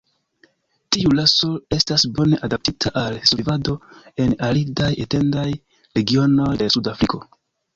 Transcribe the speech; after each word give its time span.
Tiu 0.95 1.11
raso 1.17 1.49
estas 1.77 2.05
bone 2.19 2.39
adaptita 2.47 2.93
al 3.01 3.19
survivado 3.33 3.75
en 4.25 4.33
aridaj 4.49 4.91
etendaj 5.05 5.47
regionoj 6.01 6.49
de 6.65 6.71
Suda 6.79 6.97
Afriko. 6.99 7.23